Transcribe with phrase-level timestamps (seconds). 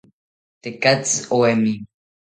[0.61, 1.73] Tekatzi oemi